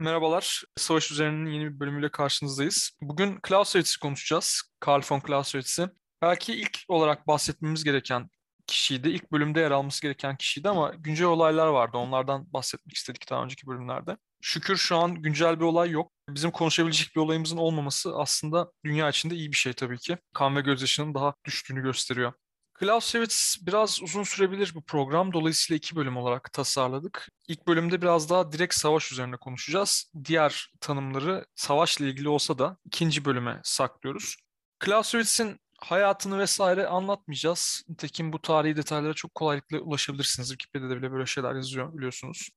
[0.00, 2.90] Merhabalar, Savaş Üzerine'nin yeni bir bölümüyle karşınızdayız.
[3.00, 5.88] Bugün Clausewitz'i konuşacağız, Karl von Clausewitz'i.
[6.22, 8.30] Belki ilk olarak bahsetmemiz gereken
[8.66, 11.96] kişiydi, ilk bölümde yer alması gereken kişiydi ama güncel olaylar vardı.
[11.96, 14.16] Onlardan bahsetmek istedik daha önceki bölümlerde.
[14.40, 16.12] Şükür şu an güncel bir olay yok.
[16.28, 20.18] Bizim konuşabilecek bir olayımızın olmaması aslında dünya içinde iyi bir şey tabii ki.
[20.34, 22.32] Kan ve gözyaşının daha düştüğünü gösteriyor.
[22.80, 25.32] Clausewitz biraz uzun sürebilir bu program.
[25.32, 27.28] Dolayısıyla iki bölüm olarak tasarladık.
[27.48, 30.12] İlk bölümde biraz daha direkt savaş üzerine konuşacağız.
[30.24, 34.36] Diğer tanımları savaşla ilgili olsa da ikinci bölüme saklıyoruz.
[34.84, 37.82] Clausewitz'in hayatını vesaire anlatmayacağız.
[37.88, 40.48] Nitekim bu tarihi detaylara çok kolaylıkla ulaşabilirsiniz.
[40.48, 42.50] Wikipedia'da bile böyle şeyler yazıyor biliyorsunuz.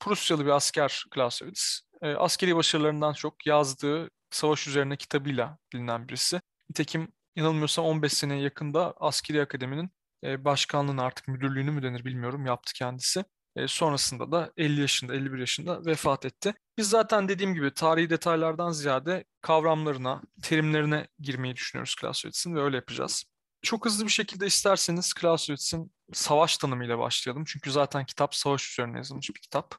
[0.00, 1.80] Prusyalı bir asker Clausewitz.
[2.02, 6.40] E, askeri başarılarından çok yazdığı savaş üzerine kitabıyla bilinen birisi.
[6.70, 9.90] Nitekim yanılmıyorsam 15 seneye yakında askeri akademinin
[10.24, 13.24] e, başkanlığını artık müdürlüğünü mü denir bilmiyorum yaptı kendisi.
[13.56, 16.54] E, sonrasında da 50 yaşında, 51 yaşında vefat etti.
[16.78, 23.24] Biz zaten dediğim gibi tarihi detaylardan ziyade kavramlarına, terimlerine girmeyi düşünüyoruz Clausewitz'in ve öyle yapacağız.
[23.62, 27.44] Çok hızlı bir şekilde isterseniz Clausewitz'in savaş tanımıyla başlayalım.
[27.46, 29.74] Çünkü zaten kitap savaş üzerine yazılmış bir kitap.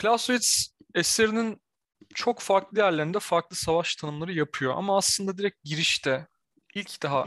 [0.00, 1.62] Clausewitz eserinin
[2.14, 4.74] çok farklı yerlerinde farklı savaş tanımları yapıyor.
[4.76, 6.26] Ama aslında direkt girişte,
[6.78, 7.26] ilk daha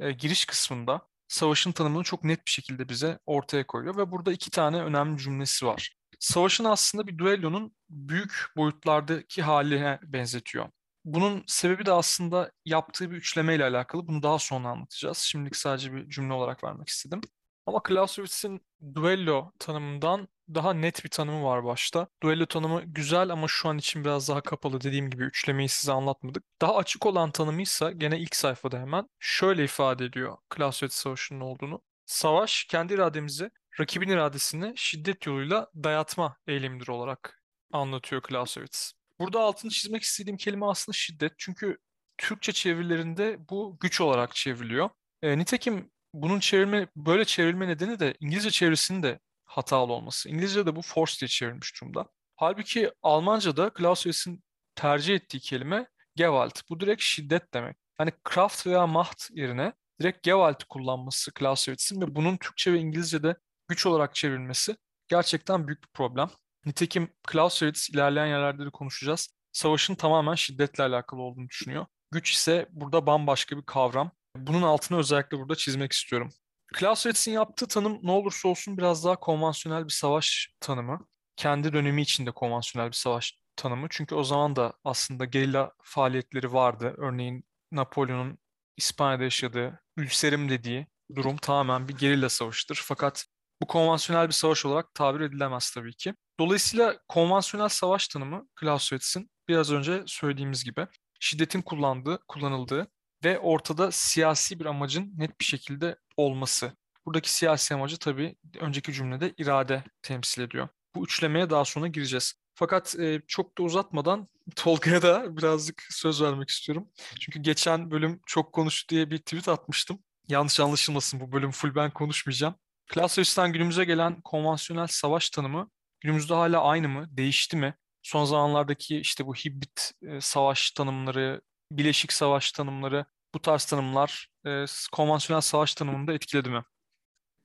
[0.00, 3.96] e, giriş kısmında savaşın tanımını çok net bir şekilde bize ortaya koyuyor.
[3.96, 5.96] Ve burada iki tane önemli cümlesi var.
[6.20, 10.68] Savaşın aslında bir düellonun büyük boyutlardaki haline benzetiyor.
[11.04, 14.08] Bunun sebebi de aslında yaptığı bir üçleme ile alakalı.
[14.08, 15.18] Bunu daha sonra anlatacağız.
[15.18, 17.20] Şimdilik sadece bir cümle olarak vermek istedim.
[17.66, 18.60] Ama Clausewitz'in
[18.94, 22.06] duello tanımından daha net bir tanımı var başta.
[22.22, 24.80] Duello tanımı güzel ama şu an için biraz daha kapalı.
[24.80, 26.44] Dediğim gibi üçlemeyi size anlatmadık.
[26.60, 31.82] Daha açık olan tanımıysa gene ilk sayfada hemen şöyle ifade ediyor Clausewitz Savaşı'nın olduğunu.
[32.06, 38.92] Savaş kendi irademizi rakibin iradesini şiddet yoluyla dayatma eylemidir olarak anlatıyor Clausewitz.
[39.18, 41.32] Burada altını çizmek istediğim kelime aslında şiddet.
[41.38, 41.78] Çünkü
[42.18, 44.90] Türkçe çevirilerinde bu güç olarak çevriliyor.
[45.22, 50.28] E, nitekim bunun çevirme böyle çevrilme nedeni de İngilizce çevirisinin de hatalı olması.
[50.28, 52.06] İngilizce'de bu force diye çevrilmiş durumda.
[52.36, 54.44] Halbuki Almanca'da Clausewitz'in
[54.74, 56.60] tercih ettiği kelime Gewalt.
[56.70, 57.76] Bu direkt şiddet demek.
[57.98, 63.36] Hani Kraft veya Macht yerine direkt Gewalt kullanması Clausewitz'in ve bunun Türkçe ve İngilizce'de
[63.68, 64.76] güç olarak çevrilmesi
[65.08, 66.30] gerçekten büyük bir problem.
[66.66, 69.28] Nitekim Clausewitz ilerleyen yerlerde de konuşacağız.
[69.52, 71.86] Savaşın tamamen şiddetle alakalı olduğunu düşünüyor.
[72.10, 74.10] Güç ise burada bambaşka bir kavram.
[74.36, 76.30] Bunun altını özellikle burada çizmek istiyorum.
[76.78, 81.06] Clausewitz'in yaptığı tanım ne olursa olsun biraz daha konvansiyonel bir savaş tanımı.
[81.36, 83.86] Kendi dönemi içinde konvansiyonel bir savaş tanımı.
[83.90, 86.94] Çünkü o zaman da aslında gerilla faaliyetleri vardı.
[86.98, 88.38] Örneğin Napolyon'un
[88.76, 92.82] İspanya'da yaşadığı ülserim dediği durum tamamen bir gerilla savaşıdır.
[92.84, 93.26] Fakat
[93.62, 96.14] bu konvansiyonel bir savaş olarak tabir edilemez tabii ki.
[96.40, 100.86] Dolayısıyla konvansiyonel savaş tanımı Clausewitz'in biraz önce söylediğimiz gibi
[101.20, 102.90] şiddetin kullandığı, kullanıldığı
[103.24, 106.72] ve ortada siyasi bir amacın net bir şekilde olması.
[107.06, 110.68] Buradaki siyasi amacı tabii önceki cümlede irade temsil ediyor.
[110.94, 112.34] Bu üçlemeye daha sonra gireceğiz.
[112.54, 116.88] Fakat e, çok da uzatmadan Tolga'ya da birazcık söz vermek istiyorum.
[117.20, 119.98] Çünkü geçen bölüm çok konuştu diye bir tweet atmıştım.
[120.28, 122.54] Yanlış anlaşılmasın bu bölüm full ben konuşmayacağım.
[122.94, 125.70] Clausewitz'ten günümüze gelen konvansiyonel savaş tanımı
[126.00, 127.06] günümüzde hala aynı mı?
[127.10, 127.74] Değişti mi?
[128.02, 133.04] Son zamanlardaki işte bu hibrit e, savaş tanımları, bileşik savaş tanımları,
[133.34, 136.64] bu tarz tanımlar e, konvansiyonel savaş tanımında etkiledi mi?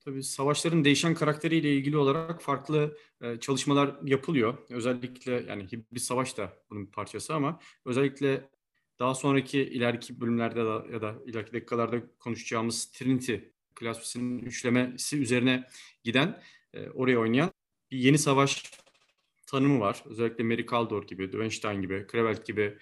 [0.00, 4.58] Tabii savaşların değişen karakteriyle ilgili olarak farklı e, çalışmalar yapılıyor.
[4.70, 8.50] Özellikle yani hibrit savaş da bunun bir parçası ama özellikle
[8.98, 13.34] daha sonraki ileriki bölümlerde da, ya da ileriki dakikalarda konuşacağımız Trinity
[13.80, 15.64] Clausewitz'in üçlemesi üzerine
[16.04, 16.42] giden,
[16.74, 17.50] e, oraya oynayan
[17.90, 18.72] bir yeni savaş
[19.46, 20.02] tanımı var.
[20.06, 22.78] Özellikle Mary Kaldor gibi, Dönstein gibi, Krevelt gibi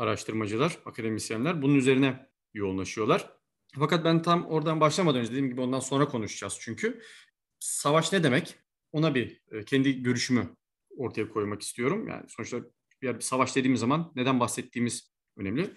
[0.00, 3.32] araştırmacılar, akademisyenler bunun üzerine yoğunlaşıyorlar.
[3.78, 7.02] Fakat ben tam oradan başlamadan önce dediğim gibi ondan sonra konuşacağız çünkü.
[7.58, 8.56] Savaş ne demek?
[8.92, 10.56] Ona bir e, kendi görüşümü
[10.96, 12.08] ortaya koymak istiyorum.
[12.08, 12.60] Yani sonuçta
[13.02, 15.74] bir, savaş dediğimiz zaman neden bahsettiğimiz önemli.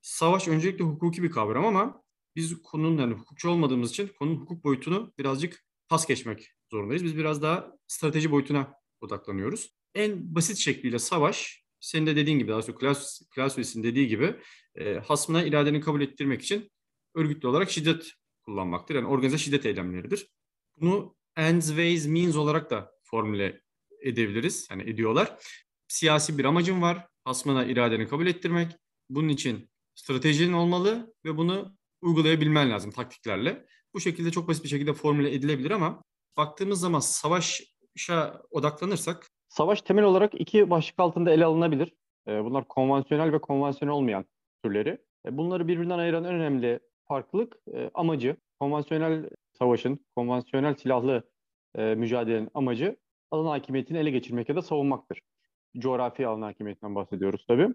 [0.00, 2.02] Savaş öncelikle hukuki bir kavram ama
[2.36, 7.04] biz konunun yani hukukçu olmadığımız için konunun hukuk boyutunu birazcık pas geçmek zorundayız.
[7.04, 9.76] Biz biraz daha strateji boyutuna odaklanıyoruz.
[9.94, 12.94] En basit şekliyle savaş, senin de dediğin gibi, daha sonra
[13.34, 14.36] Clausewitz'in dediği gibi
[14.74, 16.70] e, hasmına iradeni kabul ettirmek için
[17.14, 18.12] örgütlü olarak şiddet
[18.42, 18.94] kullanmaktır.
[18.94, 20.28] Yani organize şiddet eylemleridir.
[20.80, 23.60] Bunu ends, ways, means olarak da formüle
[24.00, 24.68] edebiliriz.
[24.70, 25.38] Yani ediyorlar.
[25.88, 27.06] Siyasi bir amacın var.
[27.24, 28.72] Hasmına iradeni kabul ettirmek.
[29.10, 33.66] Bunun için stratejinin olmalı ve bunu uygulayabilmen lazım taktiklerle.
[33.94, 36.02] Bu şekilde çok basit bir şekilde formüle edilebilir ama
[36.36, 41.92] baktığımız zaman savaşa odaklanırsak Savaş temel olarak iki başlık altında ele alınabilir.
[42.28, 44.24] E, bunlar konvansiyonel ve konvansiyonel olmayan
[44.64, 44.98] türleri.
[45.26, 48.36] E, bunları birbirinden ayıran en önemli farklılık e, amacı.
[48.60, 51.22] Konvansiyonel savaşın, konvansiyonel silahlı
[51.74, 52.96] e, mücadelenin amacı
[53.30, 55.20] alan hakimiyetini ele geçirmek ya da savunmaktır.
[55.78, 57.68] Coğrafi alan hakimiyetinden bahsediyoruz tabii.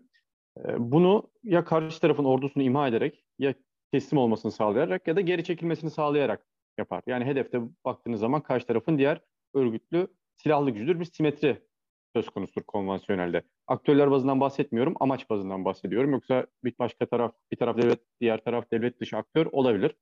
[0.57, 3.53] E, bunu ya karşı tarafın ordusunu imha ederek ya
[3.91, 6.45] teslim olmasını sağlayarak ya da geri çekilmesini sağlayarak
[6.77, 7.03] yapar.
[7.07, 9.21] Yani hedefte baktığınız zaman karşı tarafın diğer
[9.53, 10.99] örgütlü silahlı gücüdür.
[10.99, 11.70] Bir simetri
[12.13, 13.43] söz konusudur konvansiyonelde.
[13.67, 16.11] Aktörler bazından bahsetmiyorum, amaç bazından bahsediyorum.
[16.11, 19.95] Yoksa bir başka taraf, bir taraf devlet, diğer taraf devlet dışı aktör olabilir.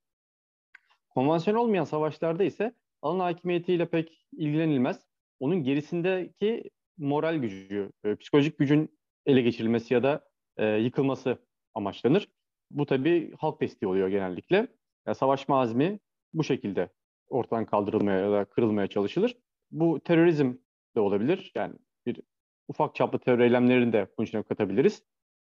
[1.10, 5.06] Konvansiyonel olmayan savaşlarda ise alan hakimiyetiyle pek ilgilenilmez.
[5.40, 11.38] Onun gerisindeki moral gücü, e, psikolojik gücün ele geçirilmesi ya da e, yıkılması
[11.76, 12.28] amaçlanır.
[12.72, 14.68] Bu tabii halk desteği oluyor genellikle.
[15.08, 16.00] Yani savaşma azmi
[16.34, 16.90] bu şekilde
[17.30, 19.38] ortadan kaldırılmaya ya da kırılmaya çalışılır.
[19.72, 20.54] Bu terörizm
[20.96, 21.52] de olabilir.
[21.56, 21.74] Yani
[22.06, 22.22] bir
[22.68, 25.04] ufak çaplı terör eylemlerini de bunun içine katabiliriz.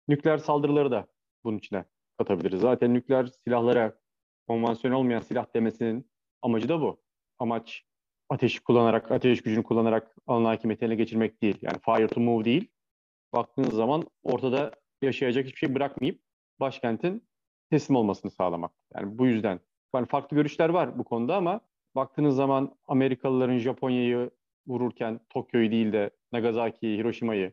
[0.09, 1.07] Nükleer saldırıları da
[1.45, 1.85] bunun içine
[2.19, 2.61] katabiliriz.
[2.61, 3.99] Zaten nükleer silahlara
[4.49, 6.11] konvansiyonel olmayan silah demesinin
[6.43, 7.01] amacı da bu.
[7.39, 7.85] Amaç
[8.29, 11.59] ateş kullanarak, ateş gücünü kullanarak alan hakimiyeti geçirmek değil.
[11.63, 12.71] Yani fire to move değil.
[13.33, 14.73] Baktığınız zaman ortada
[15.03, 16.21] yaşayacak hiçbir şey bırakmayıp
[16.61, 17.29] başkentin
[17.71, 18.73] teslim olmasını sağlamak.
[18.95, 19.61] Yani bu yüzden
[19.95, 21.61] yani farklı görüşler var bu konuda ama
[21.95, 24.31] baktığınız zaman Amerikalıların Japonya'yı
[24.67, 27.53] vururken Tokyo'yu değil de Nagasaki'yi, Hiroşima'yı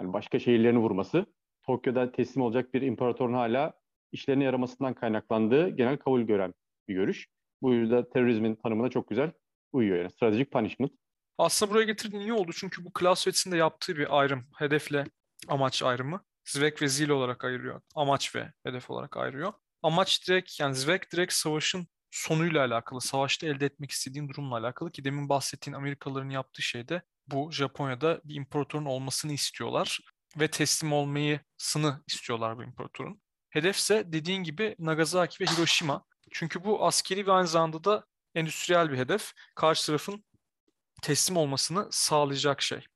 [0.00, 1.26] yani başka şehirlerini vurması
[1.62, 3.72] Tokyo'da teslim olacak bir imparatorun hala
[4.12, 6.54] işlerine yaramasından kaynaklandığı genel kabul gören
[6.88, 7.28] bir görüş.
[7.62, 9.32] Bu yüzden terörizmin tanımına çok güzel
[9.72, 10.92] uyuyor yani stratejik punishment.
[11.38, 15.04] Aslında buraya getirdiğin iyi oldu çünkü bu Clausewitz'in de yaptığı bir ayrım, hedefle
[15.48, 16.20] amaç ayrımı.
[16.44, 17.80] Zweck ve Zil olarak ayırıyor.
[17.94, 19.52] Amaç ve hedef olarak ayırıyor.
[19.82, 25.04] Amaç direkt yani Zweck direkt savaşın sonuyla alakalı, savaşta elde etmek istediğin durumla alakalı ki
[25.04, 30.00] demin bahsettiğin Amerikalıların yaptığı şey de bu Japonya'da bir imparatorun olmasını istiyorlar
[30.36, 33.22] ve teslim olmayı sını istiyorlar bu imparatorun.
[33.50, 36.04] Hedefse dediğin gibi Nagasaki ve Hiroşima.
[36.30, 39.32] Çünkü bu askeri ve aynı zamanda da endüstriyel bir hedef.
[39.54, 40.24] Karşı tarafın
[41.02, 42.86] teslim olmasını sağlayacak şey.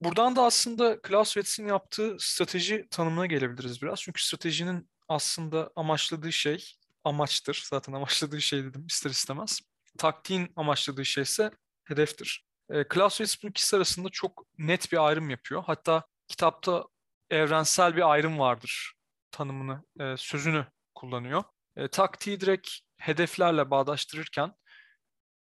[0.00, 4.00] Buradan da aslında Clausewitz'in yaptığı strateji tanımına gelebiliriz biraz.
[4.00, 6.72] Çünkü stratejinin aslında amaçladığı şey
[7.04, 7.64] amaçtır.
[7.70, 9.60] Zaten amaçladığı şey dedim ister istemez.
[9.98, 11.50] Taktiğin amaçladığı şey ise
[11.84, 12.45] hedeftir.
[12.70, 15.62] E, Clausewitz bu ikisi arasında çok net bir ayrım yapıyor.
[15.66, 16.84] Hatta kitapta
[17.30, 18.94] evrensel bir ayrım vardır
[19.30, 21.44] tanımını, e, sözünü kullanıyor.
[21.76, 24.52] E, taktiği direkt hedeflerle bağdaştırırken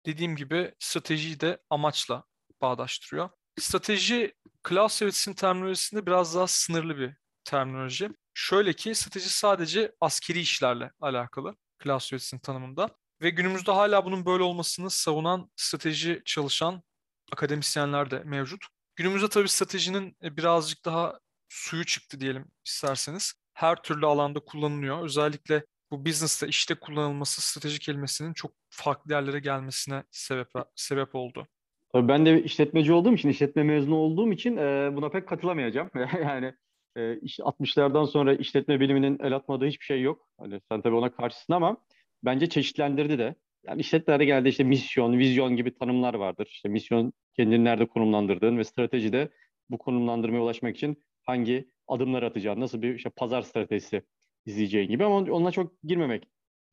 [0.05, 2.23] dediğim gibi stratejiyi de amaçla
[2.61, 3.29] bağdaştırıyor.
[3.59, 4.33] Strateji
[4.69, 8.09] Clausewitz'in terminolojisinde biraz daha sınırlı bir terminoloji.
[8.33, 12.89] Şöyle ki strateji sadece askeri işlerle alakalı Clausewitz'in tanımında
[13.21, 16.83] ve günümüzde hala bunun böyle olmasını savunan strateji çalışan
[17.31, 18.65] akademisyenler de mevcut.
[18.95, 23.33] Günümüzde tabii stratejinin e, birazcık daha suyu çıktı diyelim isterseniz.
[23.53, 25.03] Her türlü alanda kullanılıyor.
[25.03, 31.47] Özellikle bu business'ta işte kullanılması strateji kelimesinin çok farklı yerlere gelmesine sebep sebep oldu.
[31.95, 35.89] Ben de işletmeci olduğum için, işletme mezunu olduğum için e, buna pek katılamayacağım.
[36.21, 36.53] yani
[36.97, 40.27] e, 60'lardan sonra işletme biliminin el atmadığı hiçbir şey yok.
[40.39, 41.77] Hani sen tabii ona karşısın ama
[42.23, 43.35] bence çeşitlendirdi de.
[43.67, 46.47] Yani işletmelerde genelde işte misyon, vizyon gibi tanımlar vardır.
[46.51, 49.29] İşte misyon kendini nerede konumlandırdığın ve stratejide
[49.69, 54.01] bu konumlandırmaya ulaşmak için hangi adımlar atacağın, nasıl bir işte pazar stratejisi
[54.45, 56.23] izleyeceğin gibi ama ona çok girmemek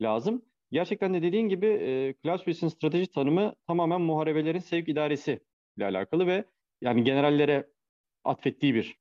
[0.02, 0.44] lazım.
[0.72, 5.40] Gerçekten de dediğin gibi e, Clausewitz'in strateji tanımı tamamen muharebelerin sevk idaresi
[5.76, 6.44] ile alakalı ve
[6.80, 7.68] yani generallere
[8.24, 8.98] atfettiği bir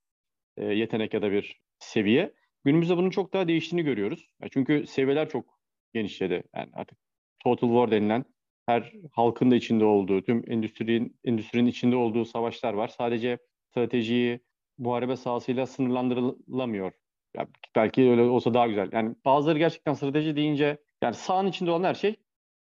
[0.58, 2.34] e, yetenek ya da bir seviye.
[2.64, 4.30] Günümüzde bunun çok daha değiştiğini görüyoruz.
[4.42, 5.60] Yani çünkü seviyeler çok
[5.94, 6.44] genişledi.
[6.56, 7.05] Yani artık
[7.46, 8.26] total war denilen
[8.66, 12.88] her halkın da içinde olduğu, tüm endüstrinin endüstrinin içinde olduğu savaşlar var.
[12.88, 13.38] Sadece
[13.70, 14.40] stratejiyi
[14.78, 16.92] muharebe sahasıyla sınırlandırılamıyor.
[17.36, 18.90] Ya belki öyle olsa daha güzel.
[18.92, 22.16] Yani bazıları gerçekten strateji deyince yani sahanın içinde olan her şey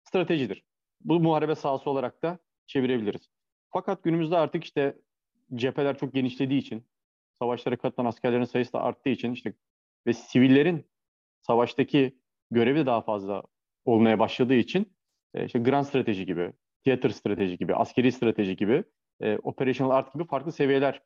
[0.04, 0.63] stratejidir.
[1.02, 3.30] Bu muharebe sahası olarak da çevirebiliriz.
[3.70, 4.98] Fakat günümüzde artık işte
[5.56, 6.84] cepheler çok genişlediği için,
[7.40, 9.54] savaşlara katılan askerlerin sayısı da arttığı için işte
[10.08, 10.86] ve sivillerin
[11.42, 12.18] savaştaki
[12.52, 13.44] görevi de daha fazla
[13.86, 14.94] olmaya başladığı için
[15.34, 16.54] e, işte grand strateji gibi,
[16.86, 18.84] theater strateji gibi, askeri strateji gibi,
[19.22, 21.02] e, operational art gibi farklı seviyeler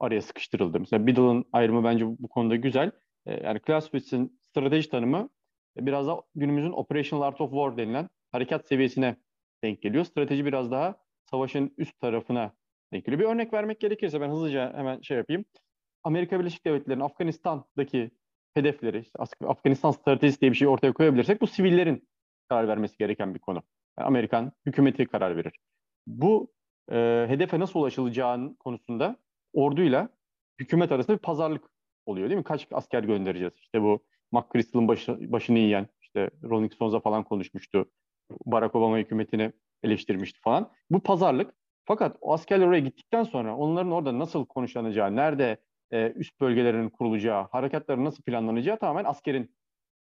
[0.00, 0.80] araya sıkıştırıldı.
[0.80, 2.90] Mesela Biddle'ın ayrımı bence bu konuda güzel.
[3.26, 5.30] E, yani Clausewitz'in strateji tanımı
[5.78, 9.16] e, biraz da günümüzün operational art of war denilen harekat seviyesine
[9.64, 10.04] denk geliyor.
[10.04, 10.96] Strateji biraz daha
[11.30, 12.52] savaşın üst tarafına
[12.92, 13.20] denk geliyor.
[13.20, 15.44] Bir örnek vermek gerekirse ben hızlıca hemen şey yapayım.
[16.04, 18.10] Amerika Birleşik Devletleri'nin Afganistan'daki
[18.54, 22.08] hedefleri, işte Afganistan stratejisi diye bir şey ortaya koyabilirsek bu sivillerin
[22.48, 23.62] karar vermesi gereken bir konu.
[23.98, 25.52] Yani Amerikan hükümeti karar verir.
[26.06, 26.52] Bu
[26.90, 29.16] e, hedefe nasıl ulaşılacağının konusunda
[29.52, 30.08] orduyla
[30.60, 31.64] hükümet arasında bir pazarlık
[32.06, 32.44] oluyor değil mi?
[32.44, 33.54] Kaç asker göndereceğiz?
[33.56, 37.90] İşte bu McChrystal'ın başı, başını yiyen, işte Rolling Stones'a falan konuşmuştu.
[38.46, 40.70] Barack Obama hükümetini eleştirmişti falan.
[40.90, 41.54] Bu pazarlık.
[41.84, 45.56] Fakat o askerler oraya gittikten sonra onların orada nasıl konuşlanacağı, nerede
[45.92, 49.54] e, üst bölgelerinin kurulacağı, harekatların nasıl planlanacağı tamamen askerin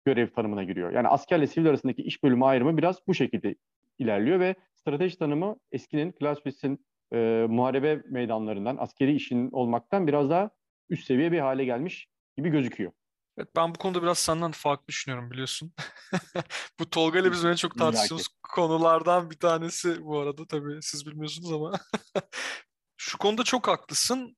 [0.05, 0.91] görev tanımına giriyor.
[0.91, 3.55] Yani askerle sivil arasındaki iş bölümü ayrımı biraz bu şekilde
[3.97, 10.49] ilerliyor ve strateji tanımı eskinin Clausewitz'in e, muharebe meydanlarından, askeri işin olmaktan biraz daha
[10.89, 12.91] üst seviye bir hale gelmiş gibi gözüküyor.
[13.37, 15.73] Evet, ben bu konuda biraz senden farklı düşünüyorum biliyorsun.
[16.79, 21.51] bu Tolga ile biz en çok tartıştığımız konulardan bir tanesi bu arada tabii siz bilmiyorsunuz
[21.51, 21.71] ama.
[23.01, 24.37] Şu konuda çok haklısın.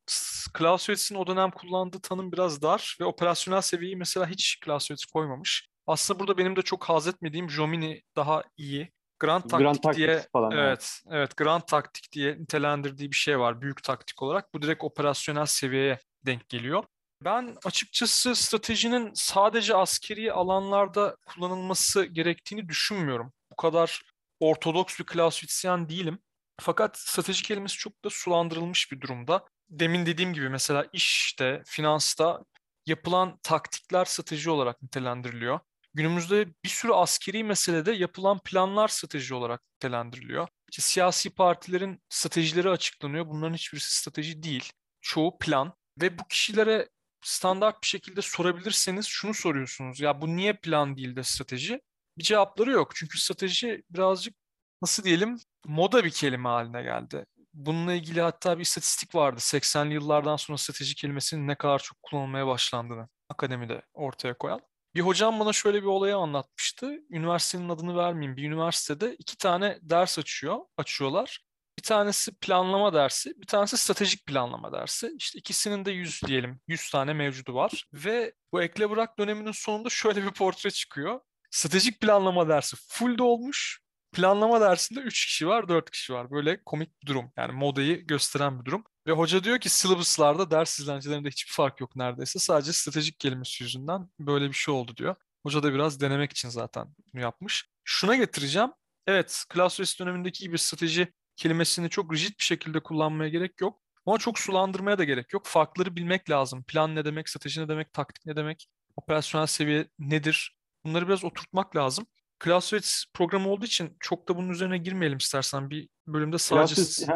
[0.58, 5.68] Clausewitz'in o dönem kullandığı tanım biraz dar ve operasyonel seviyeyi mesela hiç Clausewitz koymamış.
[5.88, 8.92] Aslında burada benim de çok haz etmediğim Jomini daha iyi.
[9.20, 11.18] Grand taktik Grand diye falan evet yani.
[11.18, 14.54] evet Grand taktik diye nitelendirdiği bir şey var büyük taktik olarak.
[14.54, 16.84] Bu direkt operasyonel seviyeye denk geliyor.
[17.24, 23.34] Ben açıkçası stratejinin sadece askeri alanlarda kullanılması gerektiğini düşünmüyorum.
[23.52, 24.02] Bu kadar
[24.40, 26.20] ortodoks bir Clausewitzian değilim.
[26.62, 29.46] Fakat strateji kelimesi çok da sulandırılmış bir durumda.
[29.70, 32.44] Demin dediğim gibi mesela işte, finansta
[32.86, 35.60] yapılan taktikler strateji olarak nitelendiriliyor.
[35.94, 40.48] Günümüzde bir sürü askeri meselede yapılan planlar strateji olarak nitelendiriliyor.
[40.72, 43.28] İşte siyasi partilerin stratejileri açıklanıyor.
[43.28, 44.72] Bunların hiçbirisi strateji değil.
[45.02, 45.74] Çoğu plan.
[46.02, 46.90] Ve bu kişilere
[47.22, 50.00] standart bir şekilde sorabilirseniz şunu soruyorsunuz.
[50.00, 51.82] Ya bu niye plan değil de strateji?
[52.18, 52.96] Bir cevapları yok.
[52.96, 54.36] Çünkü strateji birazcık
[54.82, 57.26] nasıl diyelim moda bir kelime haline geldi.
[57.54, 59.40] Bununla ilgili hatta bir istatistik vardı.
[59.40, 64.62] 80'li yıllardan sonra strateji kelimesinin ne kadar çok kullanılmaya başlandığını akademide ortaya koyan.
[64.96, 66.92] Bir hocam bana şöyle bir olayı anlatmıştı.
[67.10, 68.38] Üniversitenin adını vermeyeyim.
[68.38, 71.40] Bir üniversitede iki tane ders açıyor, açıyorlar.
[71.78, 75.16] Bir tanesi planlama dersi, bir tanesi stratejik planlama dersi.
[75.18, 77.86] İşte ikisinin de 100 diyelim, 100 tane mevcudu var.
[77.94, 81.20] Ve bu ekle bırak döneminin sonunda şöyle bir portre çıkıyor.
[81.52, 83.82] Stratejik planlama dersi full olmuş.
[84.12, 86.32] Planlama dersinde 3 kişi var, 4 kişi var.
[86.32, 87.32] Böyle komik bir durum.
[87.38, 88.84] Yani modayı gösteren bir durum.
[89.08, 92.40] Ve hoca diyor ki syllabuslarda ders izlencilerinde hiçbir fark yok neredeyse.
[92.40, 95.16] Sadece stratejik kelimesi yüzünden böyle bir şey oldu diyor.
[95.44, 97.70] Hoca da biraz denemek için zaten bunu yapmış.
[97.84, 98.70] Şuna getireceğim.
[99.08, 103.82] Evet, Clausewitz dönemindeki gibi strateji kelimesini çok rigid bir şekilde kullanmaya gerek yok.
[104.06, 105.46] Ama çok sulandırmaya da gerek yok.
[105.46, 106.64] Farkları bilmek lazım.
[106.64, 110.58] Plan ne demek, strateji ne demek, taktik ne demek, operasyonel seviye nedir?
[110.86, 112.06] Bunları biraz oturtmak lazım.
[112.44, 115.70] Clausewitz programı olduğu için çok da bunun üzerine girmeyelim istersen.
[115.70, 116.76] Bir bölümde sadece...
[116.76, 117.08] Clausewitz,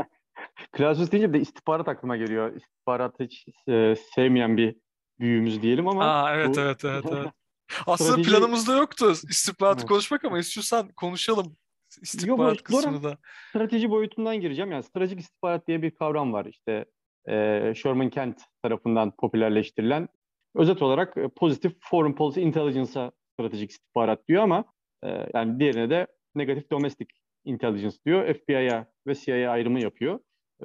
[0.78, 2.56] Clausewitz deyince de istihbarat aklıma geliyor.
[2.56, 4.76] İstihbarat hiç e, sevmeyen bir
[5.20, 6.06] büyüğümüz diyelim ama...
[6.06, 6.60] Aa, evet, bu...
[6.60, 7.32] evet, evet, evet.
[7.88, 8.30] Aslında strateji...
[8.30, 9.90] planımızda yoktu istihbaratı evet.
[9.90, 11.58] konuşmak ama istiyorsan konuşalım
[12.02, 13.18] istihbarat Yok, kısmını da.
[13.50, 14.72] Strateji boyutundan gireceğim.
[14.72, 16.46] Yani stratejik istihbarat diye bir kavram var.
[16.46, 16.86] İşte
[17.30, 20.08] e, Sherman Kent tarafından popülerleştirilen.
[20.56, 24.66] Özet olarak e, pozitif foreign policy intelligence'a stratejik istihbarat diyor ama
[25.06, 27.08] e, yani diğerine de negatif domestic
[27.46, 28.34] intelligence diyor.
[28.34, 30.20] FBI'ya ve CIA'ya ayrımı yapıyor.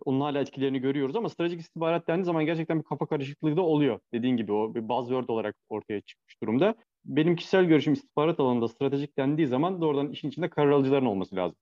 [0.04, 4.00] Onun hala etkilerini görüyoruz ama stratejik istihbarat dendiği zaman gerçekten bir kafa karışıklığı da oluyor.
[4.12, 6.74] Dediğin gibi o bir buzzword olarak ortaya çıkmış durumda.
[7.04, 11.56] Benim kişisel görüşüm istihbarat alanında stratejik dendiği zaman doğrudan işin içinde karar alıcıların olması lazım.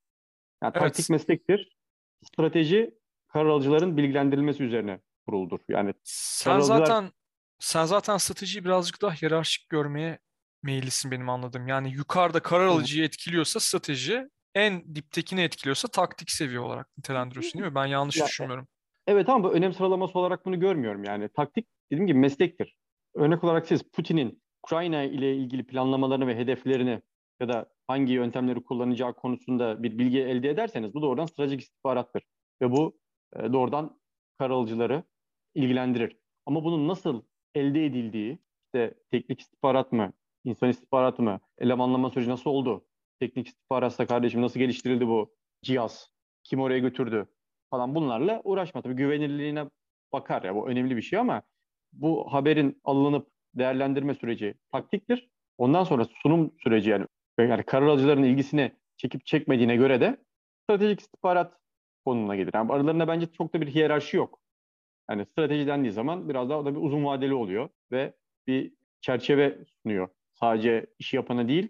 [0.63, 0.83] Yani evet.
[0.83, 1.77] taktik meslektir.
[2.23, 2.95] Strateji
[3.29, 5.61] karar alıcıların bilgilendirilmesi üzerine kuruldur.
[5.69, 6.79] Yani sen alıcılar...
[6.79, 7.11] zaten
[7.59, 10.19] sen zaten stratejiyi birazcık daha hiyerarşik görmeye
[10.63, 11.69] meyillisin benim anladığım.
[11.69, 17.75] Yani yukarıda karar alıcıyı etkiliyorsa strateji, en diptekini etkiliyorsa taktik seviye olarak nitelendiriyorsun değil mi?
[17.75, 18.69] Ben yanlış ya, düşünmüyorum.
[19.07, 21.29] Evet ama bu önem sıralaması olarak bunu görmüyorum yani.
[21.29, 22.77] Taktik dediğim gibi meslektir.
[23.15, 27.03] Örnek olarak siz Putin'in Ukrayna ile ilgili planlamalarını ve hedeflerini
[27.41, 32.23] ya da hangi yöntemleri kullanacağı konusunda bir bilgi elde ederseniz bu doğrudan stratejik istihbarattır.
[32.63, 32.99] Ve bu
[33.37, 34.01] e, doğrudan
[34.39, 35.05] karar alıcıları
[35.55, 36.17] ilgilendirir.
[36.47, 37.23] Ama bunun nasıl
[37.55, 40.13] elde edildiği, işte teknik istihbarat mı,
[40.49, 42.87] insan istihbaratı mı, elemanlama süreci nasıl oldu,
[43.21, 46.11] teknik istihbaratsa kardeşim nasıl geliştirildi bu cihaz,
[46.45, 47.27] kim oraya götürdü
[47.71, 48.83] falan bunlarla uğraşma.
[48.83, 49.65] Tabii güvenilirliğine
[50.13, 51.43] bakar ya bu önemli bir şey ama
[51.93, 55.31] bu haberin alınıp değerlendirme süreci taktiktir.
[55.59, 57.07] Ondan sonra sunum süreci yani
[57.39, 60.19] yani karar alıcıların ilgisini çekip çekmediğine göre de
[60.65, 61.55] stratejik istihbarat
[62.05, 62.51] konumuna gelir.
[62.55, 64.41] Yani aralarında bence çok da bir hiyerarşi yok.
[65.11, 68.15] Yani strateji dendiği zaman biraz daha da bir uzun vadeli oluyor ve
[68.47, 70.09] bir çerçeve sunuyor.
[70.41, 71.69] Sadece işi yapana değil,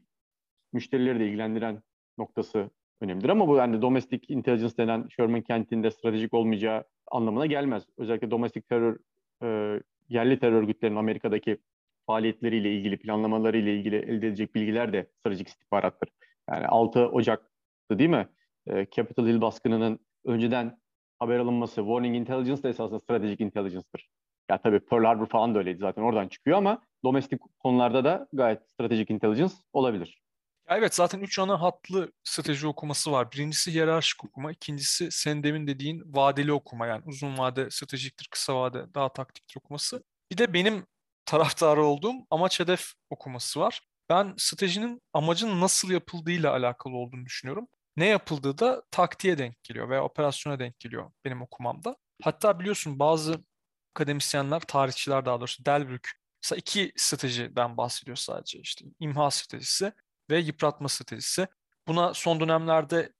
[0.72, 1.82] müşterileri de ilgilendiren
[2.18, 2.70] noktası
[3.00, 3.28] önemlidir.
[3.28, 7.86] Ama bu yani domestic intelligence denen Sherman Kent'in stratejik olmayacağı anlamına gelmez.
[7.98, 8.98] Özellikle domestik terör,
[9.42, 11.58] e, yerli terör örgütlerinin Amerika'daki
[12.06, 16.08] faaliyetleriyle ilgili, planlamalarıyla ilgili elde edilecek bilgiler de stratejik istihbarattır.
[16.50, 18.28] Yani 6 Ocak'tı değil mi?
[18.66, 20.78] E, Capitol Hill baskınının önceden
[21.18, 24.08] haber alınması, warning intelligence de esasında stratejik intelligence'dır.
[24.50, 28.62] Ya tabii Pearl Harbor falan da öyleydi zaten oradan çıkıyor ama domestik konularda da gayet
[28.74, 30.22] stratejik intelligence olabilir.
[30.68, 33.32] Evet zaten üç ana hatlı strateji okuması var.
[33.32, 38.94] Birincisi hiyerarşik okuma, ikincisi senin demin dediğin vadeli okuma yani uzun vade stratejiktir, kısa vade
[38.94, 40.04] daha taktiktir okuması.
[40.32, 40.86] Bir de benim
[41.26, 43.80] taraftarı olduğum amaç hedef okuması var.
[44.08, 47.68] Ben stratejinin amacın nasıl yapıldığıyla alakalı olduğunu düşünüyorum.
[47.96, 51.96] Ne yapıldığı da taktiğe denk geliyor veya operasyona denk geliyor benim okumamda.
[52.22, 53.44] Hatta biliyorsun bazı
[53.94, 58.58] akademisyenler, tarihçiler daha doğrusu Delbrück mesela iki stratejiden bahsediyor sadece.
[58.58, 59.92] İşte imha stratejisi
[60.30, 61.46] ve yıpratma stratejisi.
[61.88, 63.12] Buna son dönemlerde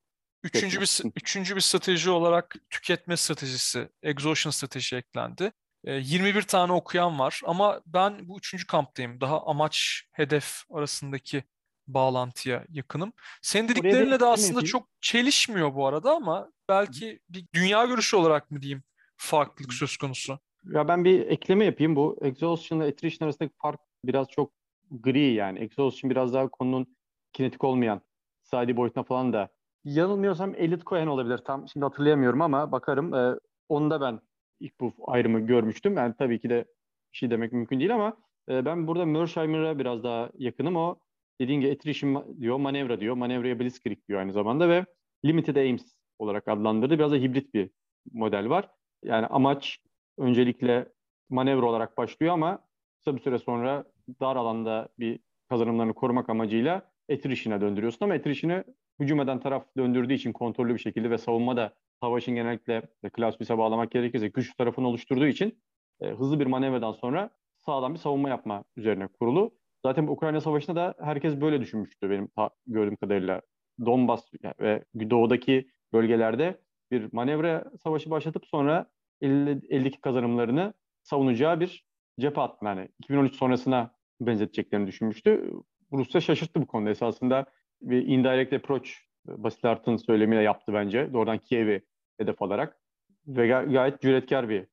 [0.43, 5.53] üçüncü bir, üçüncü bir strateji olarak tüketme stratejisi, exhaustion strateji eklendi.
[5.85, 9.21] 21 tane okuyan var ama ben bu üçüncü kamptayım.
[9.21, 11.45] Daha amaç, hedef arasındaki
[11.87, 13.13] bağlantıya yakınım.
[13.43, 18.63] Senin dediklerinle de aslında çok çelişmiyor bu arada ama belki bir dünya görüşü olarak mı
[18.63, 18.83] diyeyim
[19.17, 20.39] farklılık söz konusu.
[20.65, 21.97] Ya ben bir ekleme yapayım.
[21.97, 24.53] Bu exhaustion ile attrition arasındaki fark biraz çok
[24.91, 25.59] gri yani.
[25.59, 26.97] Exhaustion biraz daha konunun
[27.33, 28.01] kinetik olmayan
[28.43, 29.49] sadi boyutuna falan da.
[29.85, 31.39] Yanılmıyorsam Elliot Cohen olabilir.
[31.39, 33.15] Tam şimdi hatırlayamıyorum ama bakarım.
[33.15, 33.35] Ee,
[33.69, 34.21] onu da ben
[34.61, 35.97] ilk bu ayrımı görmüştüm.
[35.97, 36.65] Yani tabii ki de
[37.13, 38.17] bir şey demek mümkün değil ama
[38.49, 40.77] e, ben burada Mersheimer'a biraz daha yakınım.
[40.77, 40.99] O
[41.41, 43.15] dediğin gibi attrition diyor, manevra diyor.
[43.15, 44.87] Manevraya blitzkrieg diyor aynı zamanda ve
[45.25, 46.99] limited aims olarak adlandırdı.
[46.99, 47.71] Biraz da hibrit bir
[48.13, 48.71] model var.
[49.05, 49.79] Yani amaç
[50.19, 50.89] öncelikle
[51.31, 52.59] manevra olarak başlıyor ama
[52.99, 53.85] kısa bir süre sonra
[54.21, 58.65] dar alanda bir kazanımlarını korumak amacıyla attrition'a döndürüyorsun ama attrition'ı
[59.01, 62.83] hücum eden taraf döndürdüğü için kontrollü bir şekilde ve savunma da savaşın genellikle
[63.17, 65.63] Clausewitz'e bağlamak gerekirse güçlü tarafını oluşturduğu için
[66.01, 69.55] e, hızlı bir manevradan sonra sağlam bir savunma yapma üzerine kurulu.
[69.85, 73.43] Zaten Ukrayna Savaşı'nda da herkes böyle düşünmüştü benim ta- gördüğüm kadarıyla.
[73.87, 74.25] Donbas
[74.61, 76.61] ve doğudaki bölgelerde
[76.91, 81.85] bir manevra savaşı başlatıp sonra eldeki kazanımlarını savunacağı bir
[82.21, 82.69] cephe atma.
[82.69, 85.53] Yani 2013 sonrasına benzeteceklerini düşünmüştü.
[85.93, 87.47] Rusya şaşırttı bu konuda esasında.
[87.81, 88.91] Bir indirect approach
[89.27, 91.13] Basit Art'ın söylemiyle yaptı bence.
[91.13, 91.85] Doğrudan Kiev'i
[92.19, 92.81] hedef alarak.
[93.27, 94.67] Ve gayet cüretkar bir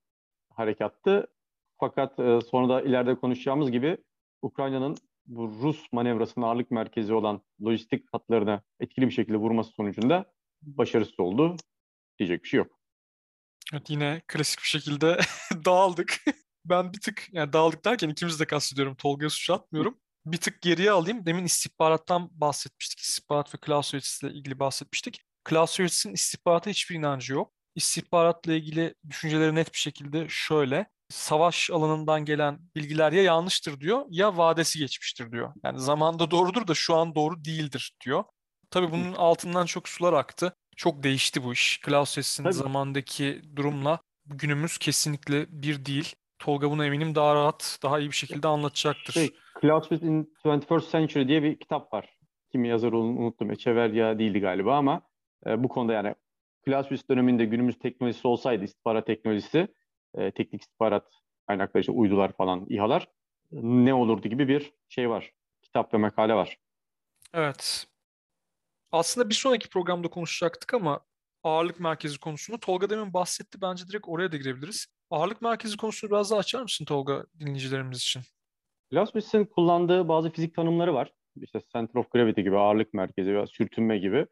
[0.49, 1.27] harekattı.
[1.79, 3.97] Fakat e, sonra da ileride konuşacağımız gibi
[4.41, 10.25] Ukrayna'nın bu Rus manevrasının ağırlık merkezi olan lojistik hatlarına etkili bir şekilde vurması sonucunda
[10.61, 11.55] başarısız oldu.
[12.19, 12.74] Diyecek bir şey yok.
[13.73, 15.19] Evet yine klasik bir şekilde
[15.65, 16.21] dağıldık.
[16.65, 18.95] ben bir tık yani dağıldık derken ikimiz de kastediyorum.
[18.95, 19.97] Tolga'ya suç atmıyorum.
[20.25, 21.25] Bir tık geriye alayım.
[21.25, 22.99] Demin istihbarattan bahsetmiştik.
[22.99, 25.21] İstihbarat ve Clausewitz ile ilgili bahsetmiştik.
[25.49, 27.53] Clausewitz'in istihbarata hiçbir inancı yok.
[27.75, 30.87] İstihbaratla ilgili düşünceleri net bir şekilde şöyle.
[31.09, 35.53] Savaş alanından gelen bilgiler ya yanlıştır diyor ya vadesi geçmiştir diyor.
[35.63, 38.23] Yani zamanda doğrudur da şu an doğru değildir diyor.
[38.71, 40.55] Tabii bunun altından çok sular aktı.
[40.75, 41.81] Çok değişti bu iş.
[41.85, 46.15] Clausewitz'in zamandaki durumla günümüz kesinlikle bir değil.
[46.39, 49.13] Tolga bunu eminim daha rahat, daha iyi bir şekilde anlatacaktır.
[49.13, 52.17] Şey, Clausewitt in 21st Century diye bir kitap var.
[52.51, 53.51] Kim yazar olduğunu unuttum.
[53.51, 55.01] Echeverria değildi galiba ama
[55.45, 56.15] e, bu konuda yani
[56.65, 59.67] Clausewitz döneminde günümüz teknolojisi olsaydı istihbarat teknolojisi,
[60.15, 61.07] e, teknik istihbarat
[61.47, 63.07] kaynakları işte uydular falan, İHA'lar
[63.51, 65.33] ne olurdu gibi bir şey var.
[65.61, 66.57] Kitap ve makale var.
[67.33, 67.87] Evet.
[68.91, 70.99] Aslında bir sonraki programda konuşacaktık ama
[71.43, 73.61] ağırlık merkezi konusunu Tolga demin bahsetti.
[73.61, 74.87] Bence direkt oraya da girebiliriz.
[75.09, 78.21] Ağırlık merkezi konusunu biraz daha açar mısın Tolga dinleyicilerimiz için?
[78.91, 81.13] Clausewitz'in kullandığı bazı fizik tanımları var.
[81.41, 84.27] İşte center of gravity gibi, ağırlık merkezi veya sürtünme gibi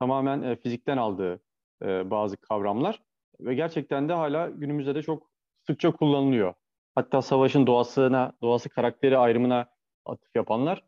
[0.00, 1.42] tamamen e, fizikten aldığı
[1.82, 3.02] e, bazı kavramlar
[3.40, 5.30] ve gerçekten de hala günümüzde de çok
[5.66, 6.54] sıkça kullanılıyor.
[6.94, 9.66] Hatta savaşın doğasına, doğası karakteri ayrımına
[10.06, 10.84] atıf yapanlar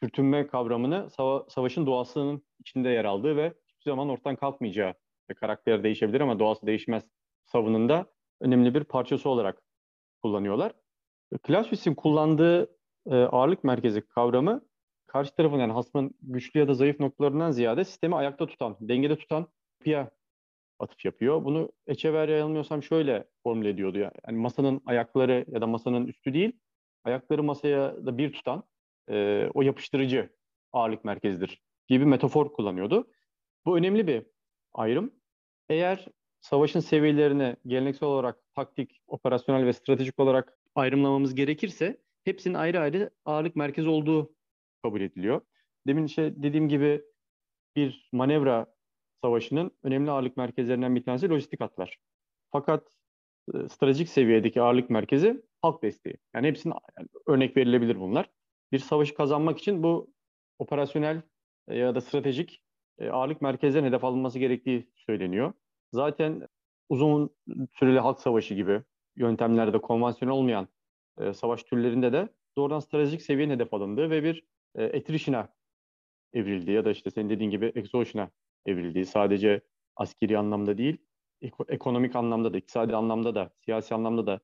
[0.00, 4.94] sürtünme kavramını sava- savaşın doğasının içinde yer aldığı ve hiçbir zaman ortadan kalkmayacağı
[5.30, 7.04] ve karakter değişebilir ama doğası değişmez
[7.46, 8.06] savununda
[8.40, 9.62] önemli bir parçası olarak
[10.22, 10.72] kullanıyorlar.
[11.46, 14.60] Clausewitz'in kullandığı e, ağırlık merkezi kavramı
[15.06, 19.46] karşı tarafın yani hasmın güçlü ya da zayıf noktalarından ziyade sistemi ayakta tutan, dengede tutan
[19.80, 20.10] yapıya
[20.78, 21.44] atıf yapıyor.
[21.44, 23.98] Bunu Echeverria yanılmıyorsam şöyle formüle ediyordu.
[23.98, 24.12] Ya.
[24.26, 26.52] Yani masanın ayakları ya da masanın üstü değil,
[27.04, 28.62] ayakları masaya da bir tutan
[29.10, 30.30] e, o yapıştırıcı
[30.72, 33.10] ağırlık merkezidir gibi metafor kullanıyordu.
[33.66, 34.22] Bu önemli bir
[34.74, 35.14] ayrım.
[35.68, 36.06] Eğer
[36.40, 43.56] savaşın seviyelerini geleneksel olarak taktik, operasyonel ve stratejik olarak ayrımlamamız gerekirse hepsinin ayrı ayrı ağırlık
[43.56, 44.34] merkezi olduğu
[44.82, 45.40] kabul ediliyor.
[45.86, 47.02] Demin şey dediğim gibi
[47.76, 48.66] bir manevra
[49.22, 51.98] savaşının önemli ağırlık merkezlerinden bir tanesi lojistik hatlar.
[52.52, 52.88] Fakat
[53.54, 56.16] e, stratejik seviyedeki ağırlık merkezi halk desteği.
[56.34, 58.30] Yani hepsinin yani örnek verilebilir bunlar.
[58.72, 60.10] Bir savaşı kazanmak için bu
[60.58, 61.22] operasyonel
[61.68, 62.62] e, ya da stratejik
[62.98, 65.52] e, ağırlık merkezlerine hedef alınması gerektiği söyleniyor.
[65.92, 66.48] Zaten
[66.88, 67.30] uzun
[67.72, 68.82] süreli halk savaşı gibi
[69.16, 70.68] yöntemlerde konvansiyonel olmayan
[71.18, 75.48] e, savaş türlerinde de doğrudan stratejik seviyenin hedef alındığı ve bir e, attrition'a
[76.32, 78.30] evrildiği ya da işte senin dediğin gibi exhaustion'a
[78.66, 79.60] evrildiği sadece
[79.96, 80.96] askeri anlamda değil,
[81.68, 84.40] ekonomik anlamda da, iktisadi anlamda da, siyasi anlamda da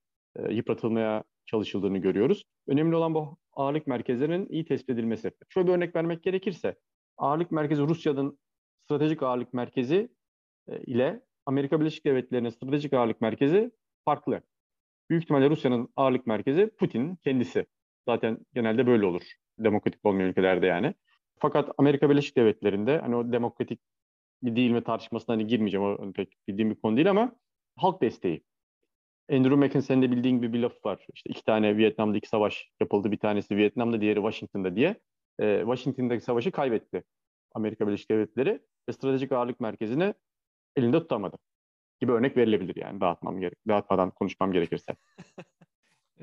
[0.51, 2.45] yıpratılmaya çalışıldığını görüyoruz.
[2.67, 5.33] Önemli olan bu ağırlık merkezlerinin iyi tespit edilmesi.
[5.49, 6.77] Şöyle bir örnek vermek gerekirse,
[7.19, 8.38] ağırlık merkezi Rusya'nın
[8.85, 10.09] stratejik ağırlık merkezi
[10.69, 13.71] e, ile Amerika Birleşik Devletleri'nin stratejik ağırlık merkezi
[14.05, 14.43] farklı.
[15.11, 17.67] Büyük ihtimalle Rusya'nın ağırlık merkezi Putin kendisi.
[18.09, 19.23] Zaten genelde böyle olur.
[19.59, 20.95] Demokratik olmayan ülkelerde yani.
[21.38, 23.81] Fakat Amerika Birleşik Devletleri'nde hani o demokratik
[24.43, 25.87] değil mi tartışmasına hani girmeyeceğim.
[25.87, 27.37] O pek bildiğim bir konu değil ama
[27.77, 28.45] halk desteği.
[29.31, 31.07] Andrew Mackenson'ın de bildiğin gibi bir laf var.
[31.15, 33.13] İşte iki tane Vietnam'da iki savaş yapıldı.
[33.13, 35.01] Bir tanesi Vietnam'da, diğeri Washington'da diye.
[35.41, 37.03] Ee, Washington'daki savaşı kaybetti
[37.55, 40.15] Amerika Birleşik Devletleri ve stratejik ağırlık merkezini
[40.77, 41.37] elinde tutamadı.
[42.01, 44.97] Gibi örnek verilebilir yani dağıtmam gerek, dağıtmadan konuşmam gerekirse.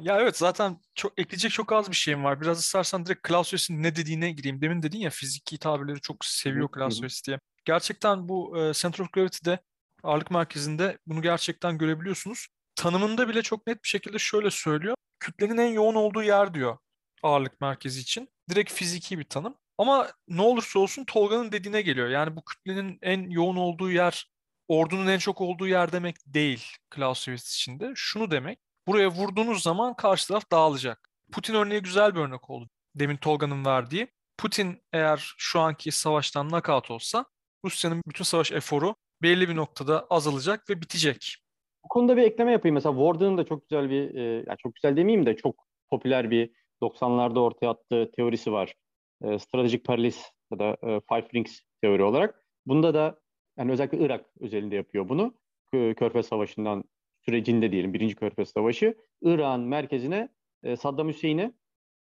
[0.02, 2.42] Ya evet zaten çok ekleyecek çok az bir şeyim var.
[2.42, 4.62] Biraz istersen direkt Clausius'un ne dediğine gireyim.
[4.62, 7.40] Demin dedin ya fiziki tabirleri çok seviyor Clausius diye.
[7.66, 9.60] Gerçekten bu e, Center of Gravity'de
[10.04, 12.48] ağırlık merkezinde bunu gerçekten görebiliyorsunuz.
[12.80, 14.96] Tanımında bile çok net bir şekilde şöyle söylüyor.
[15.20, 16.78] Kütlenin en yoğun olduğu yer diyor
[17.24, 18.30] ağırlık merkezi için.
[18.50, 19.56] Direkt fiziki bir tanım.
[19.78, 22.10] Ama ne olursa olsun Tolga'nın dediğine geliyor.
[22.10, 24.32] Yani bu kütlenin en yoğun olduğu yer
[24.68, 26.66] ordunun en çok olduğu yer demek değil
[26.96, 27.92] Clausewitz içinde.
[27.96, 28.60] Şunu demek.
[28.88, 31.10] Buraya vurduğunuz zaman karşı taraf dağılacak.
[31.32, 32.70] Putin örneği güzel bir örnek oldu.
[32.96, 34.08] Demin Tolga'nın verdiği.
[34.38, 37.26] Putin eğer şu anki savaştan nakat olsa
[37.66, 41.38] Rusya'nın bütün savaş eforu belli bir noktada azalacak ve bitecek.
[41.84, 42.74] Bu konuda bir ekleme yapayım.
[42.74, 46.52] Mesela Warden'ın da çok güzel bir, e, yani çok güzel demeyeyim de çok popüler bir
[46.82, 48.76] 90'larda ortaya attığı teorisi var.
[49.24, 52.46] E, Strategic Paralysis ya da e, Five Rings teori olarak.
[52.66, 53.20] Bunda da
[53.58, 55.34] yani özellikle Irak özelinde yapıyor bunu.
[55.72, 56.84] Körfez Savaşı'ndan
[57.26, 58.98] sürecinde diyelim birinci Körfez Savaşı.
[59.22, 60.30] Irak'ın merkezine
[60.64, 61.54] e, Saddam Hüseyin'i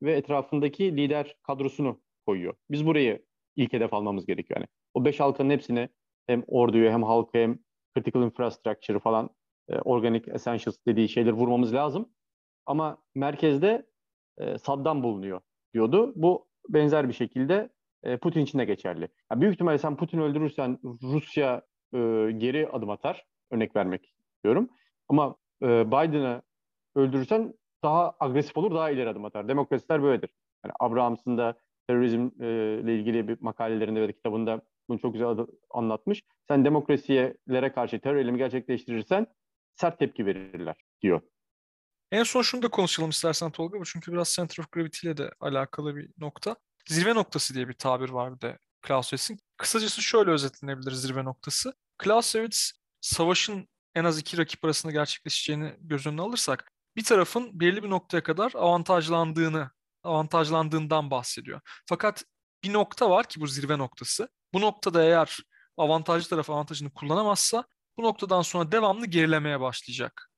[0.02, 2.54] ve etrafındaki lider kadrosunu koyuyor.
[2.70, 4.60] Biz burayı ilk hedef almamız gerekiyor.
[4.60, 5.90] Yani o beş halkanın hepsini
[6.28, 7.60] hem orduyu hem halkı hem
[7.96, 9.30] critical infrastructure falan
[9.70, 12.10] e, organic essentials dediği şeyleri vurmamız lazım.
[12.66, 13.86] Ama merkezde
[14.38, 15.42] e, Saddam bulunuyor
[15.74, 16.14] diyordu.
[16.16, 17.70] Bu benzer bir şekilde
[18.04, 19.08] e, Putin için de geçerli.
[19.32, 21.62] Yani büyük ihtimalle sen Putin öldürürsen Rusya
[21.94, 21.98] e,
[22.38, 23.26] geri adım atar.
[23.52, 24.70] Örnek vermek istiyorum.
[25.10, 26.42] Ama e, Biden'ı
[26.96, 27.54] öldürürsen
[27.84, 29.48] daha agresif olur, daha ileri adım atar.
[29.48, 30.30] Demokrasiler böyledir.
[30.66, 35.38] Yani Abrahams'ın da terörizmle ilgili bir makalelerinde ve kitabında bunu çok güzel
[35.70, 36.24] anlatmış.
[36.48, 39.28] Sen demokrasiyelere karşı terör eylemi gerçekleştirirsen
[39.82, 41.22] sert tepki verirler diyor.
[42.12, 43.80] En son şunu da konuşalım istersen Tolga.
[43.80, 46.56] Bu çünkü biraz Center of Gravity ile de alakalı bir nokta.
[46.88, 49.40] Zirve noktası diye bir tabir var bir de Clausewitz'in.
[49.58, 51.74] Kısacası şöyle özetlenebilir zirve noktası.
[52.04, 57.90] Clausewitz savaşın en az iki rakip arasında gerçekleşeceğini göz önüne alırsak bir tarafın belli bir
[57.90, 59.72] noktaya kadar avantajlandığını,
[60.04, 61.62] avantajlandığından bahsediyor.
[61.86, 62.24] Fakat
[62.64, 64.30] bir nokta var ki bu zirve noktası.
[64.54, 65.38] Bu noktada eğer
[65.78, 67.64] avantajlı taraf avantajını kullanamazsa
[67.98, 70.32] bu noktadan sonra devamlı gerilemeye başlayacak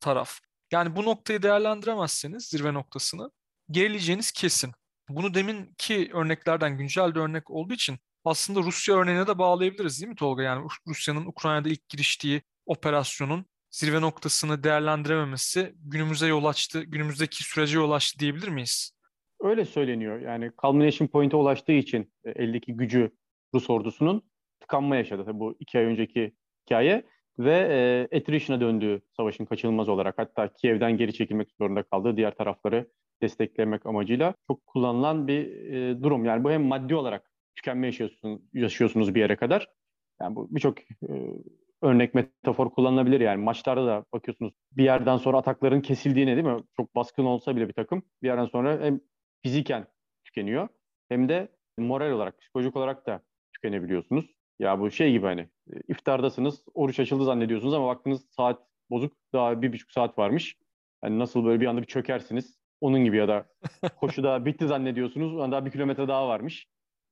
[0.00, 0.38] taraf.
[0.72, 3.30] Yani bu noktayı değerlendiremezseniz zirve noktasını
[3.70, 4.72] gerileyeceğiniz kesin.
[5.08, 10.16] Bunu deminki örneklerden güncel bir örnek olduğu için aslında Rusya örneğine de bağlayabiliriz değil mi
[10.16, 10.42] Tolga?
[10.42, 17.90] Yani Rusya'nın Ukrayna'da ilk giriştiği operasyonun zirve noktasını değerlendirememesi günümüze yol açtı, günümüzdeki sürece yol
[17.90, 18.92] açtı diyebilir miyiz?
[19.40, 20.20] Öyle söyleniyor.
[20.20, 23.10] Yani culmination point'e ulaştığı için e, eldeki gücü
[23.54, 24.22] Rus ordusunun
[24.60, 25.24] tıkanma yaşadı.
[25.24, 27.04] Tabii bu iki ay önceki hikaye
[27.38, 27.68] ve
[28.12, 32.86] e, attrition'a döndüğü savaşın kaçınılmaz olarak hatta Kiev'den geri çekilmek zorunda kaldığı diğer tarafları
[33.22, 36.24] desteklemek amacıyla çok kullanılan bir e, durum.
[36.24, 39.68] Yani bu hem maddi olarak tükenme yaşıyorsunuz, yaşıyorsunuz bir yere kadar.
[40.20, 40.84] Yani bu birçok e,
[41.82, 43.44] örnek metafor kullanılabilir yani.
[43.44, 46.62] Maçlarda da bakıyorsunuz bir yerden sonra atakların kesildiğine değil mi?
[46.76, 49.00] Çok baskın olsa bile bir takım bir yerden sonra hem
[49.42, 49.86] fiziken
[50.24, 50.68] tükeniyor
[51.08, 51.48] hem de
[51.78, 53.22] moral olarak, psikolojik olarak da
[53.52, 54.41] tükenebiliyorsunuz.
[54.62, 59.62] Ya bu şey gibi hani e, iftardasınız, oruç açıldı zannediyorsunuz ama baktınız saat bozuk, daha
[59.62, 60.56] bir buçuk saat varmış.
[61.04, 62.58] Yani nasıl böyle bir anda bir çökersiniz.
[62.80, 63.46] Onun gibi ya da
[63.96, 66.66] koşuda bitti zannediyorsunuz, daha bir kilometre daha varmış.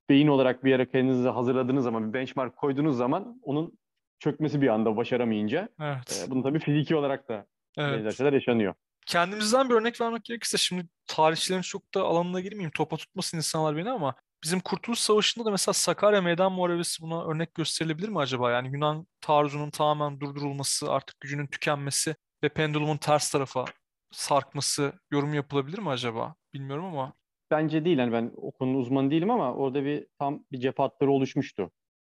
[0.09, 3.79] Beyin olarak bir yere kendinizi hazırladığınız zaman, bir benchmark koyduğunuz zaman onun
[4.19, 5.69] çökmesi bir anda başaramayınca.
[5.81, 6.25] Evet.
[6.27, 7.47] E, bunun tabii fiziki olarak da
[7.79, 7.99] evet.
[7.99, 8.75] benzer şeyler yaşanıyor.
[9.07, 12.71] Kendimizden bir örnek vermek gerekirse şimdi tarihçilerin çok da alanına girmeyeyim.
[12.71, 17.55] Topa tutmasın insanlar beni ama bizim Kurtuluş Savaşı'nda da mesela Sakarya Meydan Muharebesi buna örnek
[17.55, 18.51] gösterilebilir mi acaba?
[18.51, 23.65] Yani Yunan taarruzunun tamamen durdurulması, artık gücünün tükenmesi ve pendulumun ters tarafa
[24.11, 26.35] sarkması yorum yapılabilir mi acaba?
[26.55, 27.13] Bilmiyorum ama.
[27.51, 27.99] Bence değil.
[27.99, 31.71] Yani ben o konunun uzmanı değilim ama orada bir tam bir cephe hatları oluşmuştu.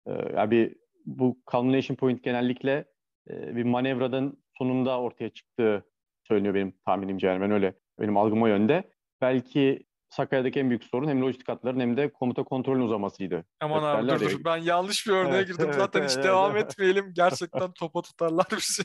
[0.07, 2.85] Ee, yani bir bu culmination point genellikle
[3.29, 5.85] e, bir manevranın sonunda ortaya çıktığı
[6.23, 8.83] söyleniyor benim tahminimce yani ben öyle benim algım o yönde.
[9.21, 13.45] Belki Sakarya'daki en büyük sorun hem lojistik hatların hem de komuta kontrolün uzamasıydı.
[13.59, 16.25] Aman abi dur dur ben yanlış bir örneğe Evet, girdim evet, zaten evet, hiç evet,
[16.25, 16.71] devam evet.
[16.71, 17.13] etmeyelim.
[17.13, 18.83] Gerçekten topa tutarlar bizi.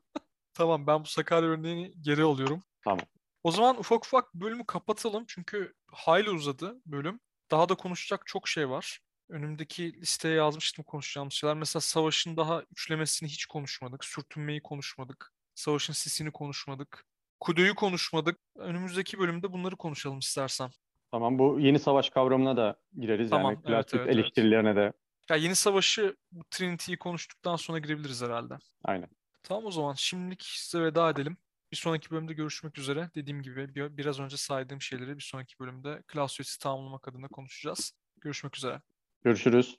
[0.54, 2.62] Tamam ben bu Sakarya örneğini geri alıyorum.
[2.84, 3.00] Tamam.
[3.42, 7.20] O zaman ufak ufak bölümü kapatalım çünkü hayli uzadı bölüm.
[7.50, 9.00] Daha da konuşacak çok şey var.
[9.28, 11.56] Önümdeki listeye yazmıştım konuşacağımız şeyler.
[11.56, 14.04] Mesela savaşın daha üçlemesini hiç konuşmadık.
[14.04, 15.32] Sürtünmeyi konuşmadık.
[15.54, 17.09] Savaşın sisini konuşmadık.
[17.40, 18.38] Kuduyu konuşmadık.
[18.56, 20.70] Önümüzdeki bölümde bunları konuşalım istersen.
[21.10, 24.16] Tamam bu yeni savaş kavramına da gireriz Tamam, yani evet, klasik evet, evet.
[24.16, 24.92] eleştirilerine de.
[25.30, 28.54] Ya yeni savaşı bu Trinity'yi konuştuktan sonra girebiliriz herhalde.
[28.84, 29.08] Aynen.
[29.42, 31.36] Tamam o zaman şimdilik size veda edelim.
[31.72, 33.10] Bir sonraki bölümde görüşmek üzere.
[33.14, 37.92] Dediğim gibi bir- biraz önce saydığım şeyleri bir sonraki bölümde Clausius'i tamamlamak adına konuşacağız.
[38.20, 38.80] Görüşmek üzere.
[39.24, 39.78] Görüşürüz.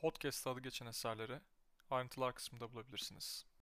[0.00, 1.40] Podcast adı geçen eserleri
[1.90, 3.46] ayrıntılar kısmında bulabilirsiniz.